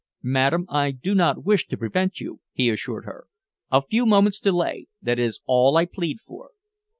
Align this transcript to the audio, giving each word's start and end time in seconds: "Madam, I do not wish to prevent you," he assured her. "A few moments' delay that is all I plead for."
"Madam, 0.23 0.65
I 0.67 0.89
do 0.89 1.13
not 1.13 1.43
wish 1.45 1.67
to 1.67 1.77
prevent 1.77 2.19
you," 2.19 2.39
he 2.53 2.71
assured 2.71 3.05
her. 3.05 3.27
"A 3.69 3.83
few 3.83 4.07
moments' 4.07 4.39
delay 4.39 4.87
that 4.99 5.19
is 5.19 5.41
all 5.45 5.77
I 5.77 5.85
plead 5.85 6.19
for." 6.21 6.53